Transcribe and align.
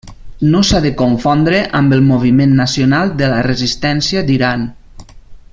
No 0.53 0.61
s'ha 0.69 0.79
de 0.85 0.91
confondre 1.01 1.59
amb 1.81 1.93
el 1.97 2.01
Moviment 2.07 2.57
Nacional 2.63 3.15
de 3.23 3.31
la 3.35 3.47
Resistència 3.51 4.29
d'Iran. 4.31 4.69